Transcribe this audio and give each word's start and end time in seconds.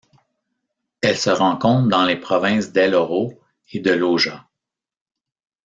Elle 1.01 1.15
se 1.15 1.29
rencontre 1.29 1.87
dans 1.87 2.05
les 2.05 2.15
provinces 2.15 2.71
d'El 2.71 2.95
Oro 2.95 3.39
et 3.71 3.79
de 3.81 3.91
Loja. 3.91 4.47